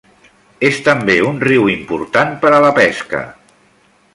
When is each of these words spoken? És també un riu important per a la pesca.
És 0.69 0.79
també 0.87 1.17
un 1.31 1.37
riu 1.49 1.69
important 1.73 2.33
per 2.45 2.55
a 2.55 2.63
la 2.67 2.73
pesca. 2.81 3.25